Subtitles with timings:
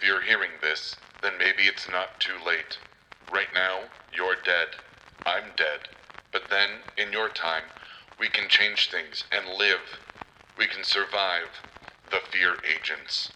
[0.00, 2.78] If you're hearing this, then maybe it's not too late.
[3.32, 3.80] Right now,
[4.12, 4.68] you're dead.
[5.26, 5.88] I'm dead.
[6.30, 7.64] But then, in your time,
[8.16, 9.98] we can change things and live.
[10.56, 11.48] We can survive.
[12.12, 13.32] The Fear Agents.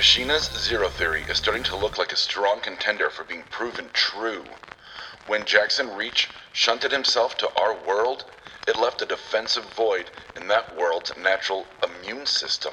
[0.00, 4.56] Machina's Zero Theory is starting to look like a strong contender for being proven true.
[5.26, 8.24] When Jackson Reach shunted himself to our world,
[8.66, 12.72] it left a defensive void in that world's natural immune system.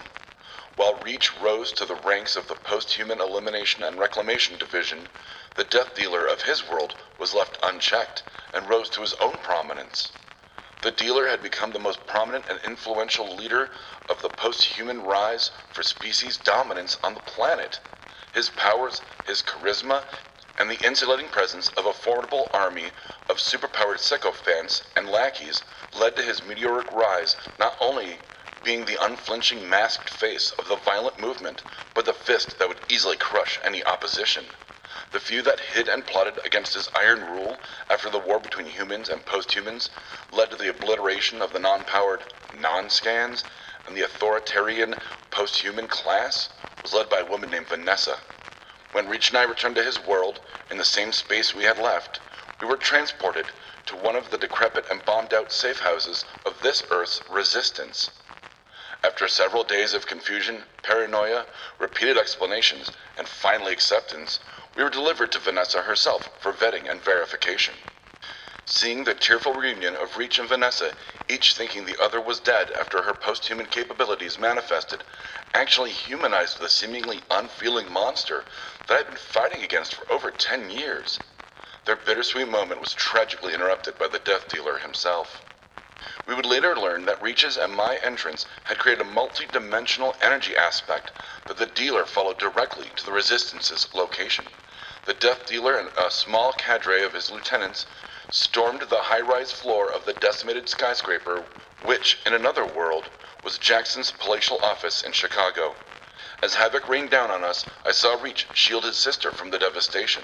[0.77, 5.09] While Reach rose to the ranks of the post-human elimination and reclamation division,
[5.55, 10.11] the death dealer of his world was left unchecked and rose to his own prominence.
[10.81, 13.71] The dealer had become the most prominent and influential leader
[14.07, 17.79] of the post-human rise for species dominance on the planet.
[18.31, 20.05] His powers, his charisma,
[20.55, 22.91] and the insulating presence of a formidable army
[23.27, 28.21] of superpowered sycophants and lackeys led to his meteoric rise not only
[28.61, 31.63] being the unflinching masked face of the violent movement,
[31.95, 34.45] but the fist that would easily crush any opposition.
[35.11, 39.07] The few that hid and plotted against his iron rule after the war between humans
[39.07, 39.89] and post-humans
[40.31, 43.45] led to the obliteration of the non-powered non-scans,
[43.85, 44.99] and the authoritarian
[45.31, 46.49] post-human class
[46.81, 48.19] was led by a woman named Vanessa.
[48.91, 52.19] When Reach and I returned to his world, in the same space we had left,
[52.59, 53.53] we were transported
[53.85, 58.09] to one of the decrepit and bombed-out safe houses of this Earth's resistance.
[59.17, 61.47] After several days of confusion, paranoia,
[61.79, 64.39] repeated explanations, and finally acceptance,
[64.75, 67.73] we were delivered to Vanessa herself for vetting and verification.
[68.63, 70.93] Seeing the tearful reunion of Reach and Vanessa,
[71.27, 75.03] each thinking the other was dead after her post-human capabilities manifested,
[75.51, 78.45] actually humanized the seemingly unfeeling monster
[78.85, 81.19] that I had been fighting against for over ten years.
[81.85, 85.41] Their bittersweet moment was tragically interrupted by the Death Dealer himself.
[86.27, 91.13] We would later learn that Reach's and my entrance had created a multi-dimensional energy aspect
[91.45, 94.49] that the dealer followed directly to the Resistance's location.
[95.05, 97.85] The Death Dealer and a small cadre of his lieutenants
[98.29, 101.45] stormed the high-rise floor of the decimated skyscraper,
[101.79, 103.07] which, in another world,
[103.41, 105.77] was Jackson's palatial office in Chicago.
[106.41, 110.23] As havoc rained down on us, I saw Reach shield his sister from the devastation.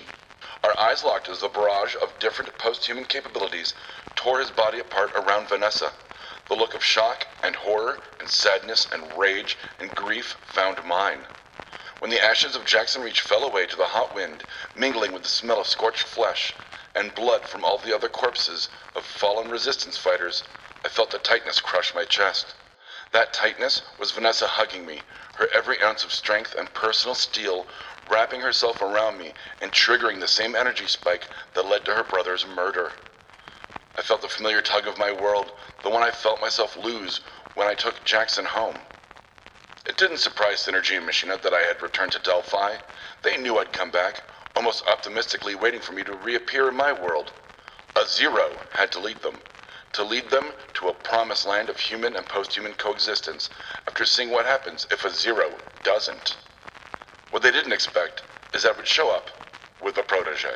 [0.76, 3.76] Our eyes locked as the barrage of different post-human capabilities
[4.16, 5.94] tore his body apart around Vanessa.
[6.48, 11.28] The look of shock and horror and sadness and rage and grief found mine.
[12.00, 15.30] When the ashes of Jackson Reach fell away to the hot wind, mingling with the
[15.30, 16.56] smell of scorched flesh
[16.96, 20.42] and blood from all the other corpses of fallen resistance fighters,
[20.84, 22.56] I felt a tightness crush my chest.
[23.12, 25.04] That tightness was Vanessa hugging me,
[25.36, 27.68] her every ounce of strength and personal steel
[28.10, 32.46] wrapping herself around me and triggering the same energy spike that led to her brother's
[32.46, 32.92] murder.
[33.98, 35.52] I felt the familiar tug of my world,
[35.84, 37.22] the one I felt myself lose
[37.56, 38.78] when I took Jackson home.
[39.86, 42.78] It didn't surprise Synergy and Machina that I had returned to Delphi.
[43.22, 44.24] They knew I'd come back,
[44.56, 47.32] almost optimistically waiting for me to reappear in my world.
[47.96, 49.40] A Zero had to lead them.
[49.94, 53.50] To lead them to a promised land of human and post-human coexistence
[53.88, 55.52] after seeing what happens if a Zero
[55.84, 56.36] doesn't.
[57.34, 58.22] What they didn't expect
[58.54, 59.32] is that would show up
[59.84, 60.54] with a protege.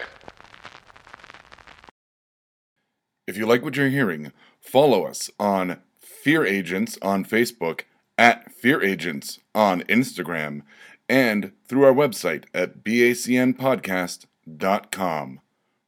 [3.25, 8.83] If you like what you're hearing, follow us on Fear Agents on Facebook at Fear
[8.83, 10.61] Agents on Instagram
[11.09, 15.39] and through our website at bacnpodcast.com.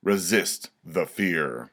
[0.02, 1.72] Resist the fear.